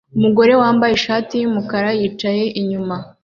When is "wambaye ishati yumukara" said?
0.63-1.89